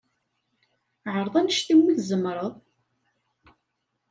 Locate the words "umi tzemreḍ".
1.75-2.53